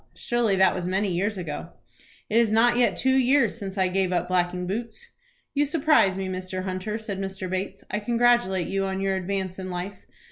[0.15, 1.69] "Surely that was many years ago?"
[2.27, 5.05] "It is not yet two years since I gave up blacking boots."
[5.53, 6.63] "You surprise me Mr.
[6.63, 7.47] Hunter," said Mr.
[7.47, 10.07] Bates "I congratulate you on your advance in life.